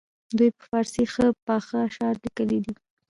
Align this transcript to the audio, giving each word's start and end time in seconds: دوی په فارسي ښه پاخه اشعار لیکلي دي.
دوی 0.37 0.49
په 0.57 0.63
فارسي 0.69 1.03
ښه 1.13 1.25
پاخه 1.47 1.75
اشعار 1.87 2.15
لیکلي 2.25 2.59
دي. 2.65 2.73